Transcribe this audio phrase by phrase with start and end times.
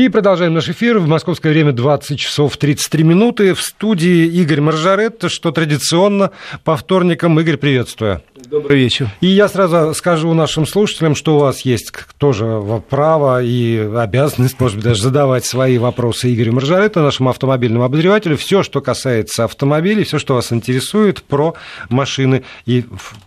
[0.00, 0.98] И продолжаем наш эфир.
[0.98, 3.52] В московское время 20 часов 33 минуты.
[3.52, 6.30] В студии Игорь Маржарет, что традиционно
[6.64, 7.38] по вторникам.
[7.38, 8.22] Игорь, приветствую.
[8.50, 9.08] Добрый вечер.
[9.20, 14.78] И я сразу скажу нашим слушателям, что у вас есть тоже право и обязанность, может
[14.78, 18.36] быть, даже задавать свои вопросы Игорю Маржарету, нашему автомобильному обозревателю.
[18.36, 21.54] Все, что касается автомобилей, все, что вас интересует про
[21.90, 22.84] машины и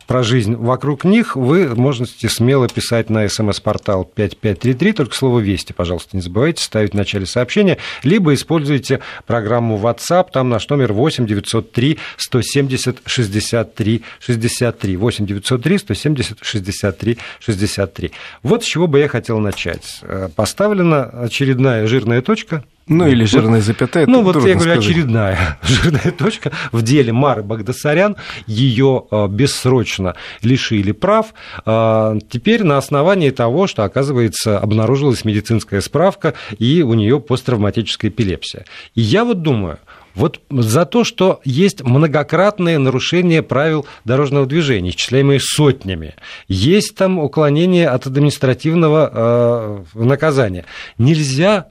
[0.08, 6.17] про жизнь вокруг них, вы можете смело писать на смс-портал 5533, только слово «Вести», пожалуйста,
[6.17, 11.98] не забывайте ставить в начале сообщения, либо используйте программу WhatsApp, там наш номер 8 903
[12.17, 14.98] 170 63 63.
[14.98, 18.12] 8 903 170 63 63.
[18.44, 19.99] Вот с чего бы я хотел начать.
[20.02, 24.05] Э, поставлена очередная жирная точка ну, или жирная запятая.
[24.08, 24.80] Ну, вот я говорю, сказать.
[24.80, 28.17] очередная жирная точка в деле Мары Багдасарян.
[28.45, 31.34] Ее э, бессрочно лишили прав.
[31.66, 38.66] Э, теперь на основании того, что, оказывается, обнаружилась медицинская справка, и у нее посттравматическая эпилепсия.
[38.95, 39.80] И я вот думаю,
[40.16, 46.16] вот за то, что есть многократные нарушения правил дорожного движения, исчисляемые сотнями,
[46.47, 50.66] есть там уклонение от административного э, наказания.
[50.97, 51.67] Нельзя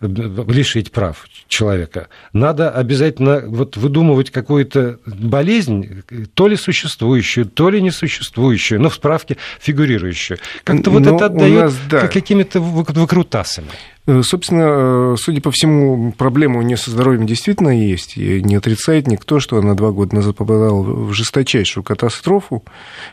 [0.00, 2.08] лишить прав человека.
[2.32, 6.02] Надо обязательно вот выдумывать какую-то болезнь,
[6.34, 10.38] то ли существующую, то ли несуществующую, но в справке фигурирующую.
[10.64, 12.08] Как-то вот но это отдает да.
[12.08, 13.68] какими-то выкрутасами.
[14.10, 18.16] Э, собственно, э, судя по всему, проблема у нее со здоровьем действительно есть.
[18.16, 22.64] И не отрицает никто, что она два года назад попадала в жесточайшую катастрофу,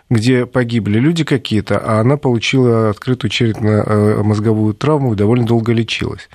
[0.10, 6.30] где погибли люди какие-то, а она получила открытую черепно-мозговую травму и довольно долго лечилась.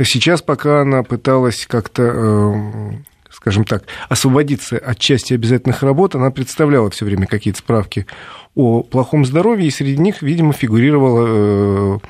[0.00, 2.92] Сейчас, пока она пыталась как-то э,
[3.40, 8.06] скажем так, освободиться от части обязательных работ, она представляла все время какие-то справки
[8.54, 12.00] о плохом здоровье, и среди них, видимо, фигурировала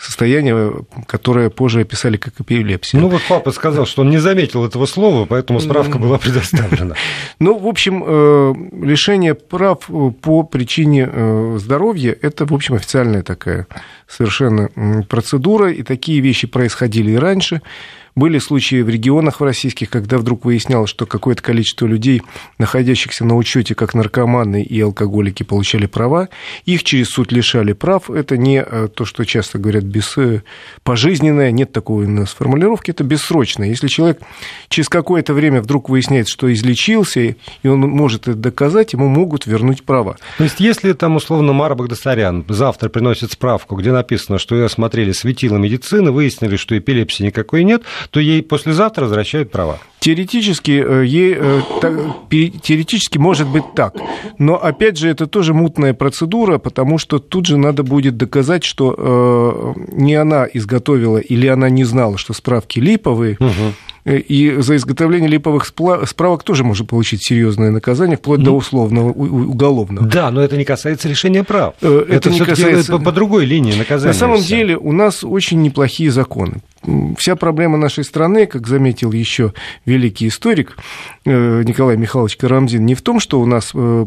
[0.00, 0.72] состояние,
[1.06, 2.98] которое позже описали как эпилепсия.
[2.98, 6.94] Ну вот папа сказал, что он не заметил этого слова, поэтому справка была предоставлена.
[7.38, 8.54] Ну, в общем, э,
[8.84, 9.88] лишение прав
[10.20, 13.66] по причине э, здоровья– это, в общем, официальная такая
[14.06, 14.68] совершенно
[15.08, 17.62] процедура, и такие вещи происходили и раньше.
[18.14, 22.22] Были случаи в регионах в российских, когда вдруг выяснялось, что какое-то количество людей,
[22.58, 26.28] находящихся на учете как наркоманы и алкоголики, получали права,
[26.64, 28.10] их через суд лишали прав.
[28.10, 30.16] Это не э, то, что часто говорят, без...
[30.16, 30.42] Э,
[30.82, 33.68] пожизненное, нет такой у нас формулировки, это бессрочное.
[33.68, 34.20] Если человек
[34.68, 39.84] через какое-то время вдруг выясняет, что излечился, и он может это доказать, ему могут вернуть
[39.84, 40.16] права.
[40.38, 45.12] То есть, если там, условно, Мара Багдасарян завтра приносит справку, где написано, что ее осмотрели
[45.12, 49.78] светило медицины, выяснили, что эпилепсии никакой нет, то ей послезавтра возвращают права.
[50.00, 51.60] Теоретически, э, ей, э,
[52.62, 53.94] теоретически может быть так.
[54.38, 58.94] Но, опять же, это тоже мутная процедура, потому что тут же надо будет доказать, что
[59.76, 63.36] э, не она изготовила или она не знала, что справки липовые.
[63.40, 64.10] Угу.
[64.10, 70.06] И за изготовление липовых справок тоже можно получить серьезное наказание, вплоть ну, до условного уголовного.
[70.06, 71.74] Да, но это не касается решения прав.
[71.82, 72.92] Это, это не касается...
[72.92, 74.14] по, по другой линии наказания.
[74.14, 76.62] На самом деле у нас очень неплохие законы
[77.16, 79.52] вся проблема нашей страны, как заметил еще
[79.84, 80.76] великий историк
[81.24, 84.06] э, Николай Михайлович Карамзин, не в том, что у нас, э,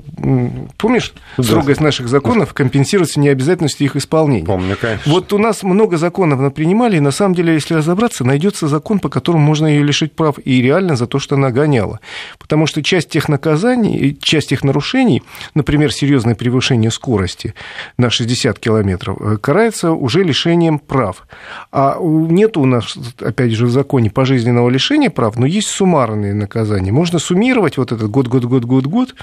[0.78, 1.44] помнишь, да.
[1.44, 4.46] строгость наших законов компенсируется необязательностью их исполнения.
[4.46, 5.12] Помню, конечно.
[5.12, 9.10] Вот у нас много законов принимали, и на самом деле, если разобраться, найдется закон, по
[9.10, 12.00] которому можно ее лишить прав, и реально за то, что она гоняла.
[12.40, 15.22] Потому что часть тех наказаний, часть тех нарушений,
[15.54, 17.54] например, серьезное превышение скорости
[17.98, 21.28] на 60 километров, э, карается уже лишением прав.
[21.72, 26.94] А нету у нас, опять же, в законе пожизненного лишения прав, но есть суммарные наказания.
[26.94, 29.16] Можно суммировать вот этот год, год, год, год, год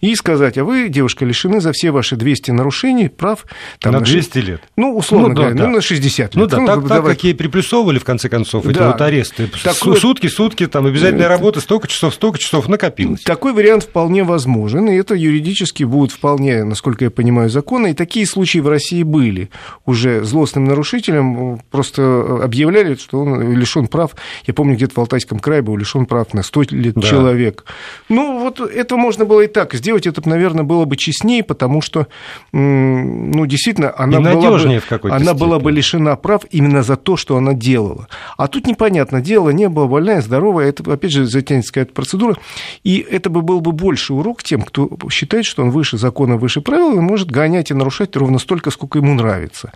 [0.00, 3.46] и сказать, а вы, девушка, лишены за все ваши 200 нарушений прав...
[3.80, 4.62] Там, на 200 лет.
[4.76, 5.66] Ну, условно ну, да, говоря, да.
[5.66, 6.34] ну, на 60 лет.
[6.34, 8.92] Ну, да, ну, так, так, какие приплюсовывали, в конце концов, эти да.
[8.92, 9.48] вот аресты.
[9.62, 9.96] Такой...
[9.96, 13.22] Сутки, сутки, там, обязательная работа, столько часов, столько часов накопилось.
[13.22, 18.26] Такой вариант вполне возможен, и это юридически будет вполне, насколько я понимаю, законно, и такие
[18.26, 19.50] случаи в России были.
[19.84, 24.14] Уже злостным нарушителям просто объявляли заявляли, что он лишен прав.
[24.46, 27.02] Я помню, где-то в Алтайском крае был лишен прав на 100 лет да.
[27.02, 27.64] человек.
[28.08, 30.06] Ну, вот это можно было и так сделать.
[30.06, 32.06] Это, наверное, было бы честнее, потому что,
[32.52, 37.54] ну, действительно, она, была бы, она была бы лишена прав именно за то, что она
[37.54, 38.08] делала.
[38.36, 42.36] А тут непонятно, дело не было, больная, здоровая, это, опять же, затянется какая-то процедура.
[42.82, 46.60] И это бы был бы больше урок тем, кто считает, что он выше закона, выше
[46.60, 49.72] правил, и может гонять и нарушать ровно столько, сколько ему нравится.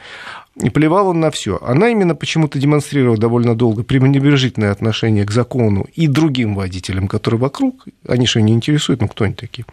[0.60, 1.58] И плевал он на все.
[1.62, 7.86] Она именно почему-то демонстрировала довольно долго пренебрежительное отношение к закону и другим водителям, которые вокруг.
[8.06, 9.00] Они что, не интересуют?
[9.00, 9.64] Ну, кто они такие?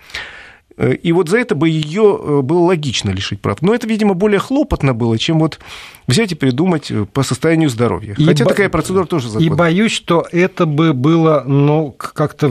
[0.77, 3.61] И вот за это бы ее было логично лишить прав.
[3.61, 5.59] Но это, видимо, более хлопотно было, чем вот
[6.07, 8.15] взять и придумать э, по состоянию здоровья.
[8.17, 8.51] И Хотя бо...
[8.51, 9.45] такая процедура тоже законна.
[9.45, 12.47] И боюсь, что это бы было, ну, как-то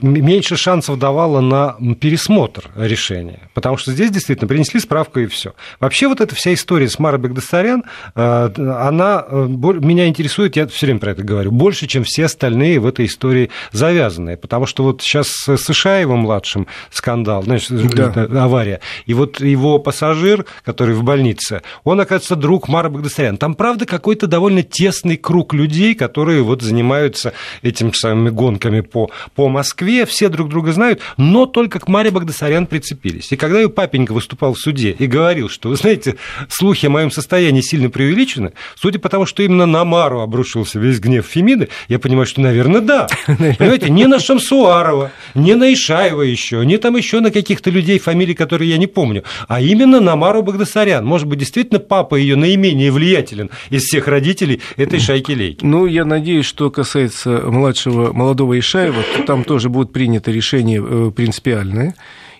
[0.00, 3.50] меньше шансов давало на пересмотр решения.
[3.54, 5.54] Потому что здесь действительно принесли справку и все.
[5.78, 7.84] Вообще вот эта вся история с Марой Багдасарян,
[8.14, 12.80] э, она э, меня интересует, я все время про это говорю, больше, чем все остальные
[12.80, 14.36] в этой истории завязанные.
[14.36, 18.44] Потому что вот сейчас с Сышаевым-младшим скандал, значит, да.
[18.44, 23.36] авария, и вот его пассажир, который в больнице, он, оказывается, друг Тамара Багдасарян.
[23.36, 27.32] Там, правда, какой-то довольно тесный круг людей, которые вот занимаются
[27.62, 32.66] этими самыми гонками по, по Москве, все друг друга знают, но только к Маре Багдасарян
[32.66, 33.32] прицепились.
[33.32, 36.14] И когда ее папенька выступал в суде и говорил, что, вы знаете,
[36.48, 41.00] слухи о моем состоянии сильно преувеличены, судя по тому, что именно на Мару обрушился весь
[41.00, 43.08] гнев Фемиды, я понимаю, что, наверное, да.
[43.26, 48.34] Понимаете, не на Шамсуарова, не на Ишаева еще, не там еще на каких-то людей, фамилий,
[48.34, 51.04] которые я не помню, а именно на Мару Багдасарян.
[51.04, 55.64] Может быть, действительно, папа ее наименее менее влиятелен из всех родителей этой шайки-лейки.
[55.64, 61.10] Ну, я надеюсь, что касается младшего, молодого Ишаева, то там тоже будет принято решение э,
[61.14, 61.94] принципиальное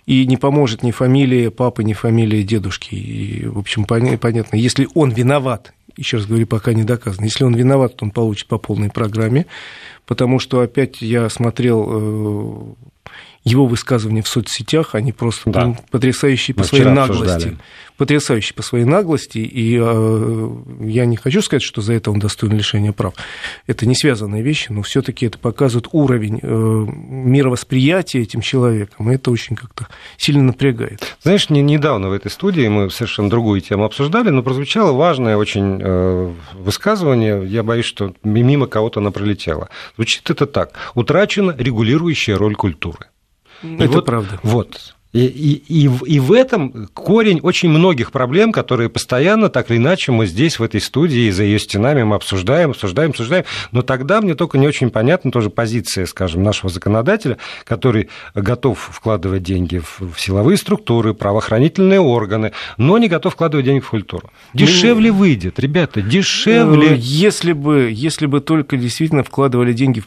[0.07, 2.95] и не поможет ни фамилия папы, ни фамилия дедушки.
[2.95, 7.55] И, в общем, понятно, если он виноват, еще раз говорю, пока не доказано, если он
[7.55, 9.47] виноват, то он получит по полной программе,
[10.07, 12.75] потому что опять я смотрел э,
[13.45, 15.77] его высказывания в соцсетях, они просто да.
[15.91, 17.33] потрясающие по Мы своей наглости.
[17.33, 17.59] Обсуждали.
[17.97, 20.49] Потрясающие по своей наглости, и э,
[20.81, 23.15] я не хочу сказать, что за это он достоин лишения прав.
[23.67, 29.15] Это не связанные вещи, но все таки это показывает уровень э, мировосприятия этим человеком, и
[29.15, 31.17] это очень как-то сильно напрягает.
[31.23, 35.81] Знаешь, не, недавно в этой студии мы совершенно другую тему обсуждали, но прозвучало важное очень
[35.83, 39.69] э, высказывание, я боюсь, что мимо кого-то оно пролетело.
[39.97, 40.73] Звучит это так.
[40.95, 43.07] Утрачена регулирующая роль культуры.
[43.63, 44.41] Это вот, правда.
[44.43, 44.95] Вот.
[45.13, 50.13] И, и, и, и в этом корень очень многих проблем, которые постоянно, так или иначе,
[50.13, 53.45] мы здесь, в этой студии, за ее стенами мы обсуждаем, обсуждаем, обсуждаем.
[53.73, 59.43] Но тогда мне только не очень понятна тоже позиция, скажем, нашего законодателя, который готов вкладывать
[59.43, 64.31] деньги в, силовые структуры, правоохранительные органы, но не готов вкладывать деньги в культуру.
[64.55, 66.91] Дешевле ну, выйдет, ребята, дешевле.
[66.91, 70.07] Э, если бы, если бы только действительно вкладывали деньги в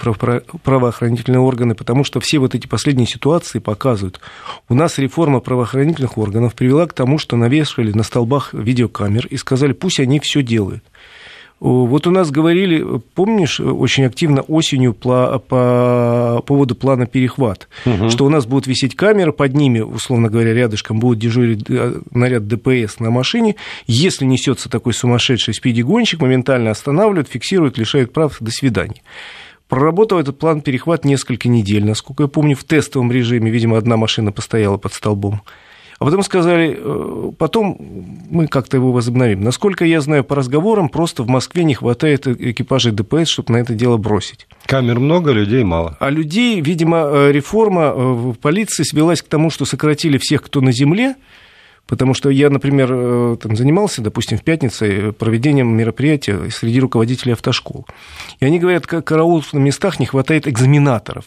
[0.63, 4.21] правоохранительные органы, потому что все вот эти последние ситуации показывают,
[4.69, 9.37] у нас нас реформа правоохранительных органов привела к тому, что навешивали на столбах видеокамер и
[9.37, 10.83] сказали, пусть они все делают.
[11.59, 12.85] Вот у нас говорили,
[13.15, 18.09] помнишь, очень активно осенью по, по поводу плана перехват, угу.
[18.09, 22.47] что у нас будут висеть камеры, под ними, условно говоря, рядышком будет дежурить э, наряд
[22.47, 23.55] ДПС на машине.
[23.87, 29.01] Если несется такой сумасшедший спиди-гонщик, моментально останавливают, фиксируют, лишают прав, до свидания.
[29.73, 31.83] Проработал этот план перехват несколько недель.
[31.83, 35.41] Насколько я помню, в тестовом режиме, видимо, одна машина постояла под столбом.
[35.97, 37.77] А потом сказали, э, потом
[38.29, 39.41] мы как-то его возобновим.
[39.41, 43.73] Насколько я знаю по разговорам, просто в Москве не хватает экипажей ДПС, чтобы на это
[43.73, 44.45] дело бросить.
[44.67, 45.97] Камер много, людей мало.
[45.99, 50.61] А людей, видимо, э, реформа э, в полиции свелась к тому, что сократили всех, кто
[50.61, 51.15] на земле,
[51.87, 57.33] Потому что я, например, э, там, занимался, допустим, в пятницу э, проведением мероприятия среди руководителей
[57.33, 57.85] автошкол.
[58.39, 61.25] И они говорят, как караул на местах не хватает экзаменаторов.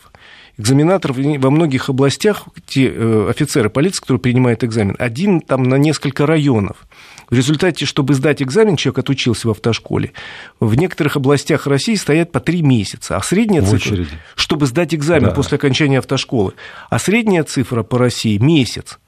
[0.58, 6.24] Экзаменаторов во многих областях, те э, офицеры полиции, которые принимают экзамен, один там на несколько
[6.24, 6.86] районов.
[7.28, 10.12] В результате, чтобы сдать экзамен, человек отучился в автошколе.
[10.58, 13.18] В некоторых областях России стоят по три месяца.
[13.18, 14.10] А средняя в цифра, очереди.
[14.36, 15.30] чтобы сдать экзамен да.
[15.32, 16.54] после окончания автошколы,
[16.88, 18.98] а средняя цифра по России месяц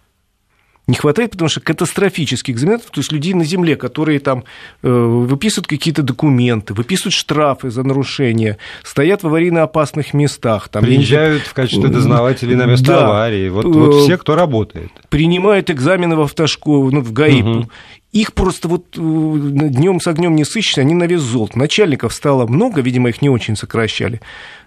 [0.88, 4.45] не хватает, потому что катастрофических экзаменаторов, то есть людей на земле, которые там
[4.83, 10.71] э, выписывают какие-то документы, выписывают штрафы за нарушения, стоят в аварийно опасных местах.
[10.71, 13.04] Там, Приезжают в качестве дознавателей на место да.
[13.04, 13.50] аварии.
[13.50, 14.90] Вот, вот э, все, кто работает.
[15.11, 17.42] Принимают экзамены в автошколу, ну, в ГАИ.
[17.42, 17.68] Угу.
[18.12, 21.59] Их просто вот э, днем с огнем не сыщешь, они на вес золота.
[21.59, 24.23] Начальников стало много, видимо, их не очень сокращали.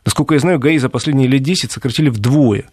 [0.05, 2.65] Насколько я знаю, ГАИ за последние лет 10 сократили вдвое.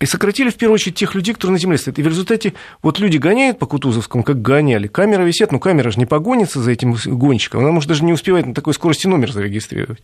[0.00, 1.98] И сократили, в первую очередь, тех людей, которые на земле стоят.
[1.98, 4.86] И в результате вот люди гоняют по Кутузовскому, как гоняли.
[4.86, 7.60] Камера висит, ну камера же не погонится за этим гонщиком.
[7.60, 10.02] Она, может, даже не успевает на такой скорости номер зарегистрировать.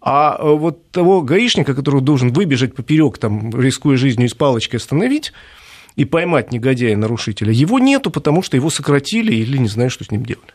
[0.00, 4.78] А э, вот того гаишника, который должен выбежать поперек, там, рискуя жизнью, и с палочкой
[4.78, 5.32] остановить
[5.96, 10.24] и поймать негодяя-нарушителя, его нету, потому что его сократили или не знаю, что с ним
[10.24, 10.46] делали.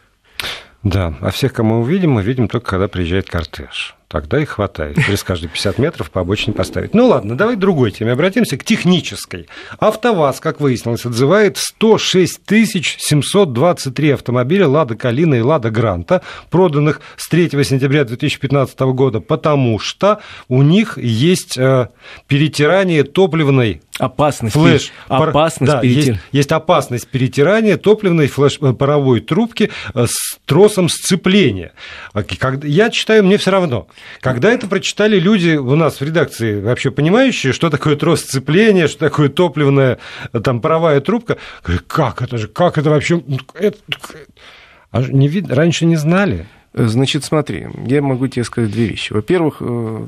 [0.83, 3.95] Да, а всех, кого мы увидим, мы видим только, когда приезжает кортеж.
[4.09, 4.97] Тогда и хватает.
[5.05, 6.95] Через каждые 50 метров по обочине поставить.
[6.95, 9.47] Ну ладно, давай к другой теме обратимся, к технической.
[9.77, 17.51] АвтоВАЗ, как выяснилось, отзывает 106 723 автомобиля «Лада Калина» и «Лада Гранта», проданных с 3
[17.63, 21.89] сентября 2015 года, потому что у них есть э,
[22.25, 26.13] перетирание топливной Опасность, флеш, опасность да, перетир...
[26.13, 31.73] есть, есть опасность перетирания топливной флеш-паровой трубки с тросом сцепления.
[32.63, 33.89] Я читаю, мне все равно.
[34.21, 38.99] Когда это прочитали люди у нас в редакции, вообще понимающие, что такое трос сцепления, что
[38.99, 39.99] такое топливная
[40.43, 41.37] там, паровая трубка,
[41.87, 43.21] как это же, как это вообще...
[43.53, 43.77] Это,
[44.91, 45.51] а не вид...
[45.51, 46.47] раньше не знали.
[46.71, 49.11] Значит, смотри, я могу тебе сказать две вещи.
[49.11, 50.07] Во-первых, э,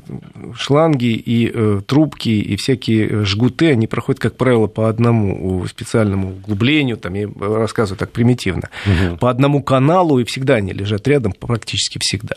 [0.54, 6.98] шланги и э, трубки и всякие жгуты, они проходят, как правило, по одному специальному углублению,
[6.98, 9.16] там я рассказываю так примитивно, угу.
[9.16, 12.36] по одному каналу, и всегда они лежат рядом, практически всегда.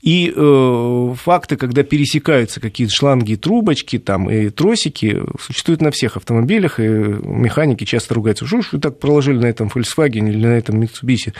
[0.00, 6.78] И э, факты, когда пересекаются какие-то шланги, трубочки там, и тросики, существуют на всех автомобилях,
[6.78, 10.80] и механики часто ругаются, что ж вы так проложили на этом Volkswagen или на этом
[10.80, 11.32] Mitsubishi.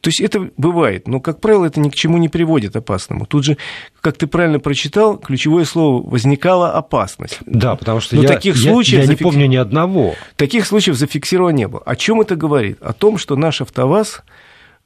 [0.00, 3.26] То есть это бывает, но, как правило, это ни к чему не приводит опасному.
[3.26, 3.58] Тут же,
[4.00, 7.38] как ты правильно прочитал, ключевое слово «возникала опасность».
[7.44, 9.22] Да, потому что я, таких я, случаев я не зафикс...
[9.22, 10.14] помню ни одного.
[10.36, 11.82] Таких случаев зафиксировано не было.
[11.84, 12.78] О чем это говорит?
[12.80, 14.22] О том, что наш АвтоВАЗ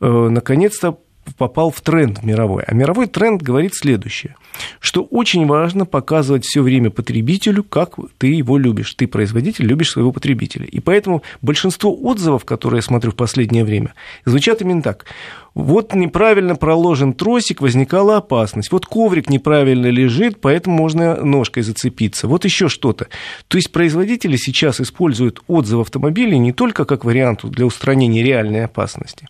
[0.00, 0.98] э, наконец-то
[1.36, 2.62] попал в тренд мировой.
[2.66, 4.36] А мировой тренд говорит следующее,
[4.80, 8.94] что очень важно показывать все время потребителю, как ты его любишь.
[8.94, 10.66] Ты, производитель, любишь своего потребителя.
[10.66, 13.94] И поэтому большинство отзывов, которые я смотрю в последнее время,
[14.24, 15.06] звучат именно так.
[15.54, 18.70] Вот неправильно проложен тросик, возникала опасность.
[18.70, 22.28] Вот коврик неправильно лежит, поэтому можно ножкой зацепиться.
[22.28, 23.08] Вот еще что-то.
[23.48, 29.28] То есть производители сейчас используют отзывы автомобилей не только как вариант для устранения реальной опасности,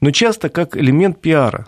[0.00, 1.66] но часто как элемент пиара.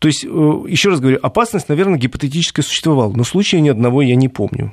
[0.00, 4.16] То есть, э, еще раз говорю, опасность, наверное, гипотетически существовала, но случая ни одного я
[4.16, 4.72] не помню.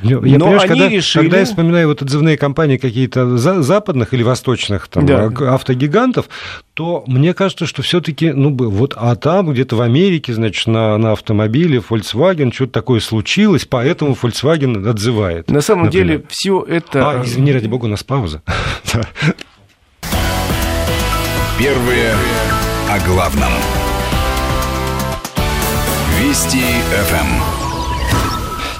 [0.00, 1.24] Я, Но они когда, решили...
[1.24, 5.26] когда я вспоминаю вот отзывные компании какие-то западных или восточных там, да.
[5.52, 6.28] автогигантов,
[6.74, 11.12] то мне кажется, что все-таки, ну, вот, а там где-то в Америке, значит, на, на
[11.12, 15.50] автомобиле Volkswagen что-то такое случилось, поэтому Volkswagen отзывает.
[15.50, 16.06] На самом например.
[16.06, 17.10] деле все это...
[17.10, 18.42] А, извини, ради бога, у нас пауза.
[21.58, 22.14] Первые
[22.88, 23.52] о главном.
[26.18, 27.59] Вести ФМ.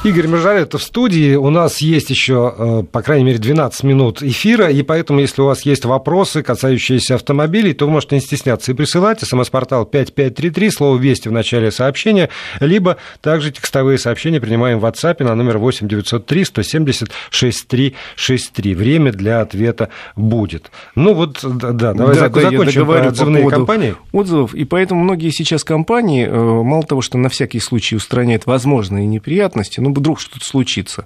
[0.02, 1.34] Игорь это в студии.
[1.34, 5.44] У нас есть еще, э, по крайней мере, 12 минут эфира, и поэтому, если у
[5.44, 9.20] вас есть вопросы, касающиеся автомобилей, то вы можете не стесняться и присылать.
[9.20, 12.30] СМС-портал 5533, слово «Вести» в начале сообщения,
[12.60, 18.74] либо также текстовые сообщения принимаем в WhatsApp на номер 8 903 170 6363.
[18.74, 20.70] Время для ответа будет.
[20.94, 23.96] Ну вот, да, давай да, закончим да, про отзывные по компании.
[24.12, 29.04] Отзывов, и поэтому многие сейчас компании, э, мало того, что на всякий случай устраняют возможные
[29.04, 31.04] неприятности, ну, вдруг что-то случится.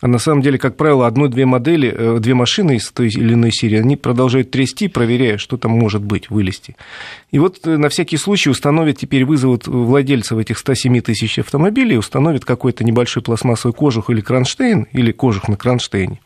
[0.00, 3.50] А на самом деле, как правило, одну-две модели, э, две машины из той или иной
[3.50, 6.76] серии, они продолжают трясти, проверяя, что там может быть, вылезти.
[7.30, 12.44] И вот э, на всякий случай установят, теперь вызовут владельцев этих 107 тысяч автомобилей, установят
[12.44, 16.20] какой-то небольшой пластмассовый кожух или кронштейн, или кожух на кронштейне.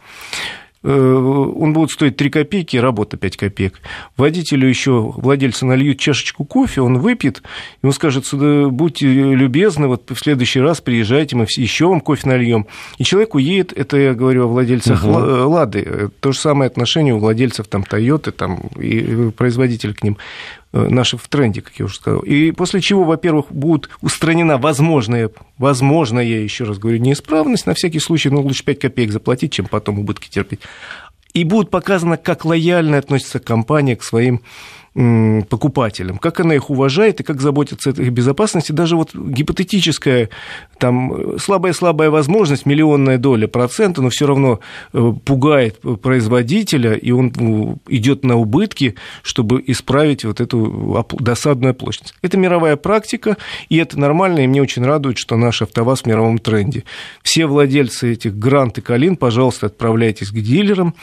[0.83, 3.81] Э, он будет стоить 3 копейки, работа 5 копеек.
[4.17, 7.43] Водителю еще владельцы нальют чашечку кофе, он выпьет,
[7.83, 12.67] и он скажет, будьте любезны, вот в следующий раз приезжайте, мы еще вам кофе нальем.
[12.97, 15.13] И человек уедет, это я говорю о владельцах угу.
[15.13, 20.17] Лады, то же самое отношение у владельцев там Тойоты там, и производитель к ним.
[20.73, 22.21] Э, наши в тренде, как я уже сказал.
[22.21, 27.99] И после чего, во-первых, будет устранена возможная, возможная, я еще раз говорю, неисправность, на всякий
[27.99, 30.61] случай, ну, лучше 5 копеек заплатить, чем потом убытки терпеть.
[31.35, 34.43] И будет показано, как лояльно относится компания к своим
[34.95, 38.73] покупателям, как она их уважает и как заботится о их безопасности.
[38.73, 40.31] Даже вот гипотетическая
[40.79, 44.59] там слабая-слабая возможность, миллионная доля процента, но все равно
[44.93, 52.15] э, пугает производителя, и он ну, идет на убытки, чтобы исправить вот эту досадную оплошность.
[52.23, 53.37] Это мировая практика,
[53.69, 56.85] и это нормально, и мне очень радует, что наш АвтоВАЗ в мировом тренде.
[57.23, 60.95] Все владельцы этих Грант и Калин, пожалуйста, отправляйтесь к дилерам,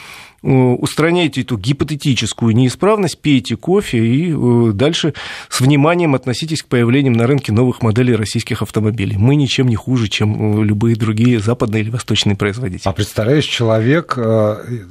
[0.42, 5.14] устраняйте эту гипотетическую неисправность, пейте кофе и э, дальше
[5.48, 9.16] с вниманием относитесь к появлению на рынке новых моделей российских автомобилей.
[9.18, 12.88] Мы ничем не хуже, чем э, любые другие западные или восточные производители.
[12.88, 14.16] А представляешь, человек,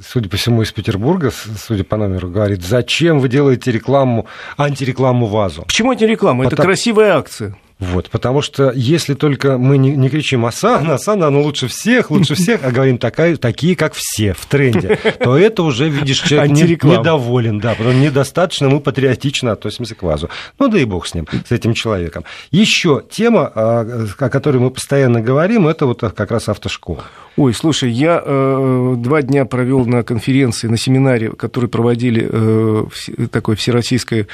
[0.06, 4.26] судя по всему, из Петербурга, судя по номеру, говорит, зачем вы делаете рекламу,
[4.56, 5.62] антирекламу ВАЗу?
[5.62, 6.42] Почему антирекламу?
[6.42, 7.56] Это красивая акция.
[7.78, 12.34] Вот, потому что если только мы не, не кричим «Асана, Асана, оно лучше всех, лучше
[12.34, 16.62] всех», а говорим такая, такие, как все, в тренде, то это уже, видишь, человек не,
[16.62, 20.28] недоволен, да, потому недостаточно мы патриотично относимся к ВАЗу.
[20.58, 22.24] Ну да и бог с ним, с этим человеком.
[22.50, 27.04] Еще тема, а, о которой мы постоянно говорим, это вот как раз автошкола.
[27.38, 32.84] Ой, слушай, я э, два дня провел на конференции, на семинаре, который проводили э,
[33.30, 34.26] такой Всероссийская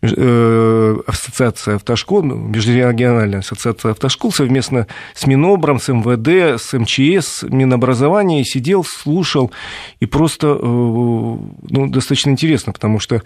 [0.00, 8.42] э, ассоциация автошкол, межрегиональная региональная ассоциация автошкол совместно с Минобром, с МВД, с МЧС, Минобразования
[8.42, 9.52] сидел, слушал,
[10.00, 13.22] и просто э, ну, достаточно интересно, потому что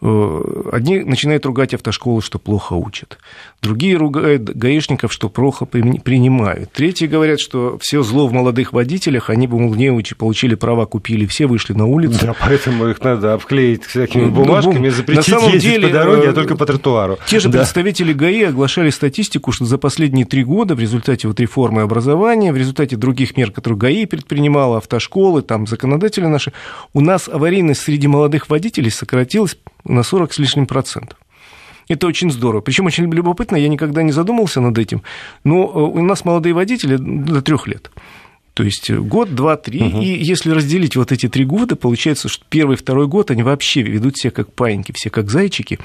[0.00, 3.18] одни начинают ругать автошколы, что плохо учат.
[3.60, 6.70] Другие ругают гаишников, что плохо принимают.
[6.72, 10.86] Третьи говорят, что все зло в молодых водителях, они бы, мол, не учи, получили права,
[10.86, 12.18] купили, все вышли на улицу.
[12.22, 16.30] Да, поэтому их надо обклеить всякими ну, бумажками, запретить на самом ездить деле, по дороге,
[16.30, 17.18] а только по тротуару.
[17.26, 17.58] Те же да.
[17.58, 22.56] представители ГАИ оглашали статистику, что за последние три года в результате вот реформы образования, в
[22.56, 26.52] результате других мер, которые ГАИ предпринимала, автошколы, там, законодатели наши,
[26.94, 31.18] у нас аварийность среди молодых водителей сократилась на 40 с лишним процентов.
[31.88, 32.60] Это очень здорово.
[32.60, 35.02] Причем очень любопытно, я никогда не задумывался над этим,
[35.44, 37.90] но э, у нас молодые водители до трех лет.
[38.58, 39.80] То есть год, два, три.
[39.80, 40.00] Угу.
[40.00, 44.18] И если разделить вот эти три года, получается, что первый, второй год они вообще ведут
[44.18, 45.78] себя как паиньки, все как зайчики,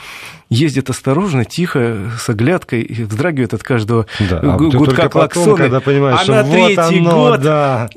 [0.49, 5.55] ездят осторожно, тихо, с оглядкой, вздрагивают от каждого да, гудка клаксона.
[5.55, 7.89] Когда понимаешь, а на вот третий оно, год да.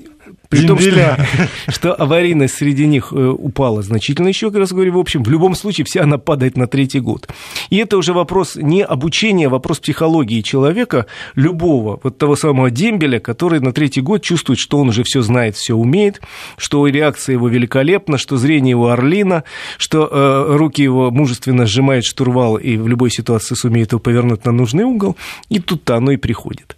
[0.49, 1.19] При том, что,
[1.69, 5.55] что аварийность среди них э, упала значительно еще, как раз говорю, в общем, в любом
[5.55, 7.29] случае вся она падает на третий год.
[7.71, 13.19] И это уже вопрос не обучения, а вопрос психологии человека, любого, вот того самого дембеля,
[13.19, 16.21] который на третий год чувствует, что он уже все знает, все умеет,
[16.57, 19.45] что реакция его великолепна, что зрение его орлина,
[19.79, 24.53] что э, руки его мужественно сжимает штурвал и в любой ситуации сумеет его повернуть на
[24.53, 25.17] нужный угол,
[25.49, 26.77] и тут-то оно и приходит.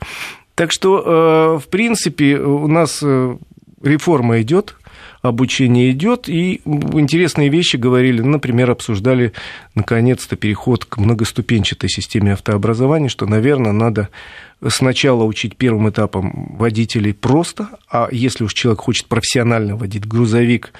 [0.58, 3.36] Так что, э, в принципе, у нас э,
[3.82, 4.76] реформа идет,
[5.22, 9.32] обучение идет, и интересные вещи говорили, например, обсуждали
[9.74, 14.08] наконец-то переход к многоступенчатой системе автообразования, что, наверное, надо
[14.66, 20.72] сначала учить первым этапом водителей просто, а если уж человек хочет профессионально водить грузовик,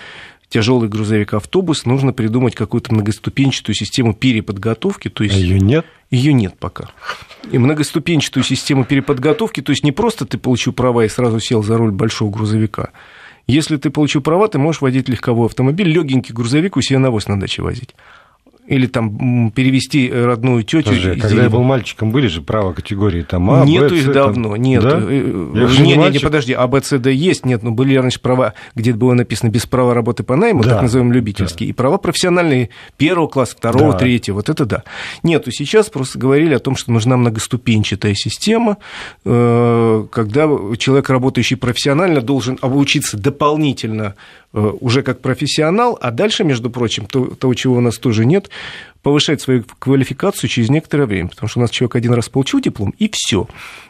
[0.48, 5.08] тяжелый грузовик, автобус, нужно придумать какую-то многоступенчатую систему переподготовки.
[5.08, 5.36] То есть...
[5.36, 5.86] А ее нет?
[6.10, 6.90] Ее нет пока.
[7.50, 11.76] И многоступенчатую систему переподготовки, то есть не просто ты получил права и сразу сел за
[11.76, 12.90] руль большого грузовика.
[13.46, 17.38] Если ты получил права, ты можешь водить легковой автомобиль, легенький грузовик у себя навоз на
[17.38, 17.94] даче возить
[18.68, 20.90] или там перевести родную тетю.
[20.90, 21.44] Подожди, когда деревни.
[21.44, 24.62] я был мальчиком, были же права категории там А, Нету Б, их давно, там...
[24.62, 24.82] нет.
[24.82, 24.98] Да?
[25.00, 28.52] Э, не, не, не, подожди, А, Б, С, Д есть, нет, но были раньше права,
[28.74, 31.70] где было написано без права работы по найму, да, так называемые любительские, да.
[31.70, 33.98] и права профессиональные первого класса, второго, да.
[33.98, 34.84] третьего, вот это да.
[35.22, 38.76] Нету, сейчас просто говорили о том, что нужна многоступенчатая система,
[39.24, 44.14] э, когда человек, работающий профессионально, должен обучиться дополнительно
[44.47, 48.48] Э, уже как профессионал, а дальше, между прочим, то, того, чего у нас тоже нет,
[49.02, 52.94] повышать свою квалификацию через некоторое время, потому что у нас человек один раз получил диплом,
[52.98, 53.46] и все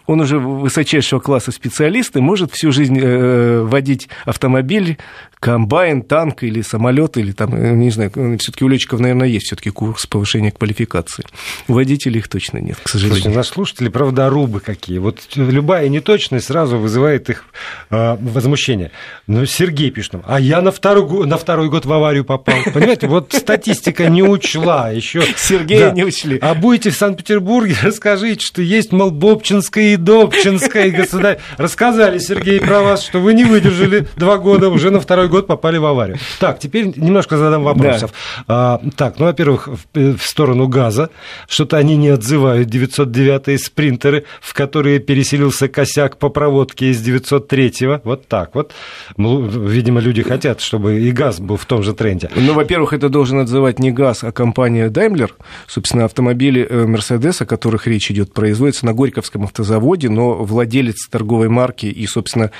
[0.08, 4.96] он уже высочайшего класса специалист и может всю жизнь э, водить автомобиль,
[5.40, 9.70] комбайн, танк или самолет, или там, э, не знаю, все-таки у летчиков, наверное, есть все-таки
[9.70, 11.24] курс повышения квалификации.
[11.68, 13.16] У водителей их точно нет, к сожалению.
[13.16, 14.98] Слушайте, наши слушатели правдорубы какие.
[14.98, 17.44] Вот любая неточность сразу вызывает их
[17.90, 18.90] э, возмущение.
[19.26, 22.56] Ну, Сергей пишет нам, а я на второй, на второй год в аварию попал.
[22.72, 25.22] Понимаете, вот статистика не учла еще.
[25.36, 25.92] Сергея да.
[25.92, 26.38] не учли.
[26.40, 31.38] А будете в Санкт-Петербурге, расскажите, что есть, мол, Бобчинская Добчинская государь.
[31.56, 35.78] Рассказали, Сергей, про вас, что вы не выдержали два года, уже на второй год попали
[35.78, 36.18] в аварию.
[36.40, 38.12] Так, теперь немножко задам вопросов.
[38.38, 38.44] Да.
[38.48, 41.10] А, так, ну, во-первых, в, в сторону газа.
[41.48, 48.00] Что-то они не отзывают 909-е спринтеры, в которые переселился косяк по проводке из 903-го.
[48.04, 48.72] Вот так вот.
[49.16, 52.30] Ну, видимо, люди хотят, чтобы и газ был в том же тренде.
[52.34, 55.30] Ну, во-первых, это должен отзывать не газ, а компания Daimler.
[55.66, 61.48] Собственно, автомобили Mercedes, о которых речь идет, производятся на Горьковском автозаводе заводе, но владелец торговой
[61.48, 62.50] марки и, собственно,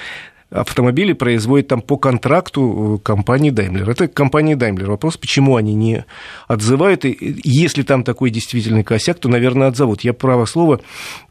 [0.51, 3.91] автомобили производит там по контракту э, компании Daimler.
[3.91, 4.87] Это компания Daimler.
[4.87, 6.07] Вопрос, почему они не
[6.47, 7.05] отзывают.
[7.05, 10.03] И если там такой действительный косяк, то, наверное, отзовут.
[10.03, 10.81] Я, право слово,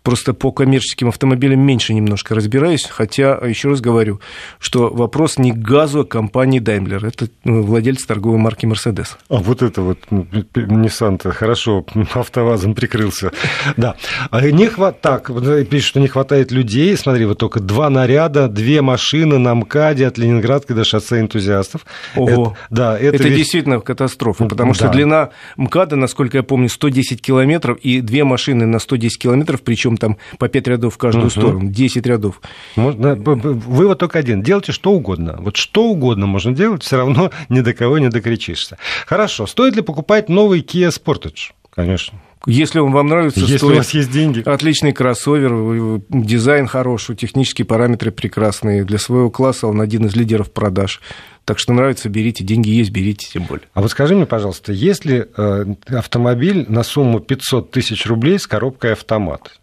[0.03, 2.85] просто по коммерческим автомобилям меньше немножко разбираюсь.
[2.85, 4.21] Хотя, еще раз говорю,
[4.59, 7.07] что вопрос не к газу, а к компании Daimler.
[7.07, 9.17] Это ну, владелец торговой марки Mercedes.
[9.29, 13.31] А вот это вот ну, Nissan-то хорошо автовазом прикрылся.
[13.77, 13.95] Да.
[14.29, 15.01] А не хват...
[15.01, 15.31] Так,
[15.69, 16.95] пишет, что не хватает людей.
[16.97, 21.85] Смотри, вот только два наряда, две машины машина на МКАДе от Ленинградки до шоссе энтузиастов.
[22.15, 22.27] Ого.
[22.29, 23.37] Это, да, это, это ведь...
[23.37, 24.75] действительно катастрофа, потому да.
[24.75, 29.95] что длина МКАДа, насколько я помню, 110 километров, и две машины на 110 километров, причем
[29.95, 31.31] там по 5 рядов в каждую угу.
[31.31, 32.41] сторону, 10 рядов.
[32.75, 34.41] Можно, вывод только один.
[34.41, 35.37] Делайте что угодно.
[35.39, 38.77] Вот что угодно можно делать, все равно ни до кого не докричишься.
[39.05, 39.47] Хорошо.
[39.47, 41.51] Стоит ли покупать новый Kia Sportage?
[41.69, 42.19] Конечно.
[42.45, 43.73] Если он вам нравится, Если стоит...
[43.73, 44.41] у вас есть деньги.
[44.45, 48.83] Отличный кроссовер, дизайн хороший, технические параметры прекрасные.
[48.83, 51.01] Для своего класса он один из лидеров продаж.
[51.47, 53.67] Так что нравится, берите, деньги есть, берите тем более.
[53.73, 58.91] А вот скажи мне, пожалуйста, если э, автомобиль на сумму 500 тысяч рублей с коробкой
[58.91, 59.56] автомат,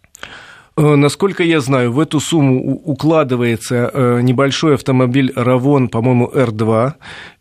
[0.77, 6.93] насколько я знаю, в эту сумму укладывается э, небольшой автомобиль Равон, по-моему, R2.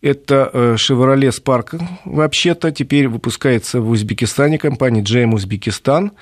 [0.02, 1.80] Это Chevrolet Spark.
[2.04, 6.12] Вообще-то теперь выпускается в Узбекистане компания GM Узбекистан.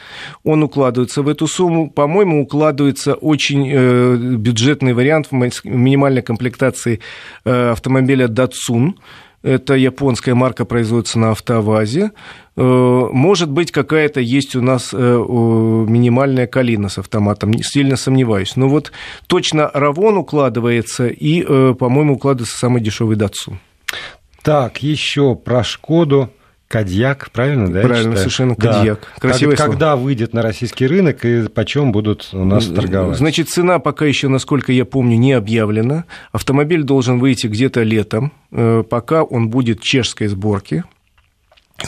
[0.45, 1.91] Он укладывается в эту сумму.
[1.91, 7.01] По-моему, укладывается очень бюджетный вариант в минимальной комплектации
[7.45, 8.95] автомобиля Datsun.
[9.43, 12.13] Это японская марка, производится на автовазе.
[12.57, 12.63] Э,
[13.13, 18.57] может быть, какая-то есть у нас э, минимальная калина с автоматом, сильно сомневаюсь.
[18.57, 18.93] Но вот
[19.27, 23.59] точно Равон укладывается и, э, по-моему, укладывается самый дешевый Датсу.
[24.43, 26.31] Так, еще про Шкоду.
[26.73, 27.83] Кадьяк, правильно, да?
[27.83, 29.01] Правильно, совершенно Кадьяк.
[29.01, 29.21] Да.
[29.21, 33.19] Красивое как, Когда выйдет на российский рынок и почем будут у нас торговать?
[33.19, 36.05] Значит, цена пока еще, насколько я помню, не объявлена.
[36.33, 40.85] Автомобиль должен выйти где-то летом, э, пока он будет чешской сборки.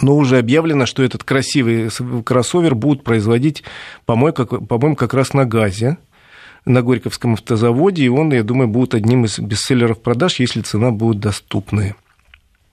[0.02, 1.88] Но уже объявлено, что этот красивый
[2.22, 3.62] кроссовер будут производить,
[4.04, 5.96] по-моему, как, по как раз на газе
[6.66, 11.20] на Горьковском автозаводе, и он, я думаю, будет одним из бестселлеров продаж, если цена будет
[11.20, 11.96] доступная.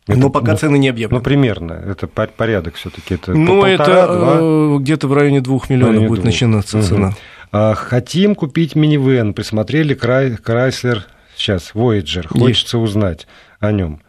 [0.08, 1.20] Это, Но пока ну, цены не объявлены.
[1.20, 1.74] Ну, примерно.
[1.74, 3.16] Это порядок все-таки.
[3.16, 6.26] Это ну, это э, где-то в районе 2 миллионов районе будет 2.
[6.26, 6.86] начинаться угу.
[6.86, 7.14] цена.
[7.52, 9.34] А, хотим купить минивэн.
[9.34, 12.28] Присмотрели Крайслер, сейчас, Voyager.
[12.28, 12.90] Хочется Есть.
[12.90, 13.28] узнать
[13.60, 14.02] о нем.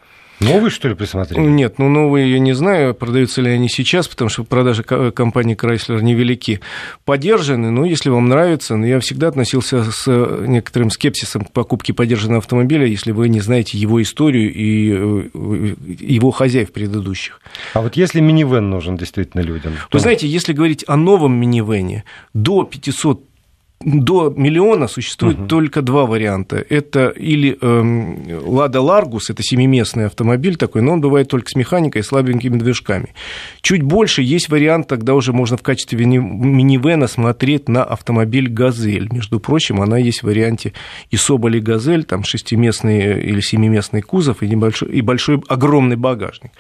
[0.43, 1.45] Новый, что ли, присмотрели?
[1.45, 6.03] Нет, ну новые я не знаю, продаются ли они сейчас, потому что продажи компании Chrysler
[6.03, 6.61] невелики.
[7.05, 10.07] Подержаны, ну, если вам нравится, но я всегда относился с
[10.47, 16.31] некоторым скепсисом к покупке подержанного автомобиля, если вы не знаете его историю и э, его
[16.31, 17.41] хозяев предыдущих.
[17.75, 19.73] А вот если минивэн нужен действительно людям?
[19.73, 19.97] То...
[19.97, 23.32] Вы знаете, если говорить о новом минивэне, до 500
[23.85, 25.47] до миллиона существует угу.
[25.47, 26.65] только два варианта.
[26.69, 32.01] Это или э, Лада Ларгус, это семиместный автомобиль такой, но он бывает только с механикой
[32.01, 33.15] и слабенькими движками.
[33.61, 39.09] Чуть больше есть вариант, тогда уже можно в качестве минивэна смотреть на автомобиль «Газель».
[39.13, 40.73] Между прочим, она есть в варианте
[41.11, 46.53] и Соболи «Газель», там шестиместный или семиместный кузов и, небольшой, и большой огромный багажник.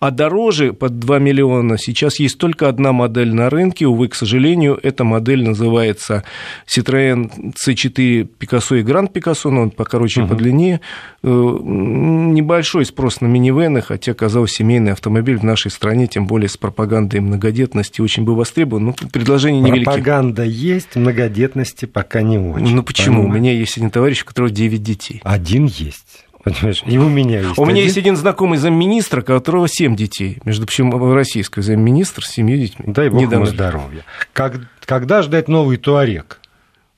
[0.00, 3.86] А дороже под 2 миллиона сейчас есть только одна модель на рынке.
[3.86, 6.24] Увы, к сожалению, эта модель называется
[6.66, 10.28] Citroën C4 Picasso и Grand Picasso, но он покороче и uh-huh.
[10.28, 10.80] подлиннее.
[11.22, 16.56] Э, небольшой спрос на минивены, хотя, казалось, семейный автомобиль в нашей стране, тем более с
[16.56, 18.86] пропагандой многодетности, очень бы востребован.
[18.86, 19.84] Ну, предложение невелики.
[19.84, 22.74] Пропаганда есть, многодетности пока не очень.
[22.74, 23.22] Ну, почему?
[23.22, 23.38] Понимаете?
[23.38, 25.20] У меня есть один товарищ, у которого 9 детей.
[25.24, 26.24] Один есть.
[26.44, 26.82] Понимаешь?
[26.86, 27.58] И у меня есть.
[27.58, 27.74] У один.
[27.74, 30.38] меня есть один знакомый замминистра, у которого семь детей.
[30.44, 32.84] Между прочим, российский замминистр с семью детьми.
[32.86, 34.04] Дай бог ему здоровья.
[34.32, 36.40] Как, когда ждать новый туарек?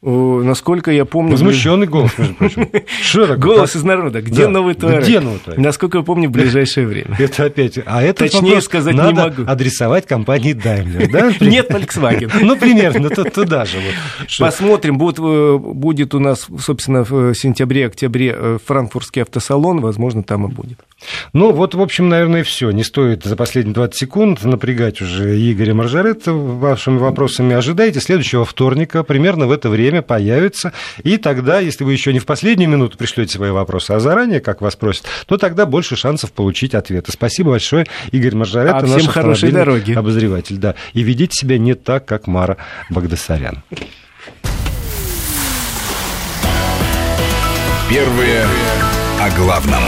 [0.03, 1.33] Насколько я помню...
[1.33, 2.69] Возмущенный голос, между прочим.
[3.03, 3.39] Что такое?
[3.39, 4.21] Голос из народа.
[4.21, 4.51] Где да.
[4.51, 5.03] новый туарек?
[5.03, 5.61] Где новый туарек?
[5.61, 7.17] Насколько я помню, в ближайшее время.
[7.19, 7.79] Это опять...
[7.87, 9.43] А это Точнее сказать не могу.
[9.47, 11.33] адресовать компании Daimler, да?
[11.45, 12.31] Нет, Volkswagen.
[12.43, 13.79] Ну, примерно, туда же.
[14.39, 14.97] Посмотрим.
[14.97, 19.81] Э, будет у нас, собственно, в сентябре-октябре э, франкфуртский автосалон.
[19.81, 20.79] Возможно, там и будет.
[21.33, 22.71] Ну, вот, в общем, наверное, все.
[22.71, 27.55] Не стоит за последние 20 секунд напрягать уже Игоря Маржарета вашими вопросами.
[27.55, 30.73] Ожидайте следующего вторника, примерно в это время появится.
[31.03, 34.61] И тогда, если вы еще не в последнюю минуту пришлете свои вопросы, а заранее, как
[34.61, 37.13] вас просят, то тогда больше шансов получить ответы.
[37.13, 39.93] Спасибо большое, Игорь Маржарета, а наш хорошей дороги.
[39.93, 40.57] обозреватель.
[40.57, 40.75] Да.
[40.93, 42.57] И ведите себя не так, как Мара
[42.91, 43.63] Багдасарян.
[47.89, 48.47] Первые
[49.21, 49.83] о главном.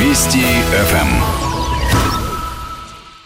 [0.00, 1.45] Вести ФМ.